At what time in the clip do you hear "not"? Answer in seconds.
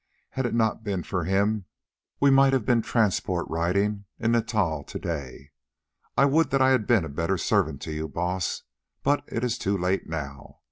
0.55-0.83